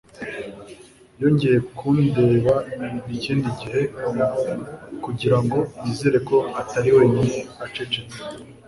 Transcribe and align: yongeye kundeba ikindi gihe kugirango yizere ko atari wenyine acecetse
yongeye 1.21 1.57
kundeba 1.77 2.55
ikindi 3.15 3.47
gihe 3.59 3.81
kugirango 5.03 5.57
yizere 5.83 6.17
ko 6.27 6.37
atari 6.61 6.89
wenyine 6.97 7.37
acecetse 7.65 8.17